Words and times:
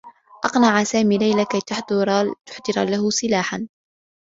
أقنع 0.45 0.83
سامي 0.83 1.17
ليلى 1.17 1.45
كي 1.45 1.61
تحضر 1.61 2.05
له 2.85 3.09
سلاحا. 3.09 3.67